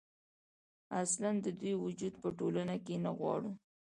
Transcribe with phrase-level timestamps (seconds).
[1.01, 3.51] اصـلا د دوي وجـود پـه ټـولـنـه کـې نـه غـواړي.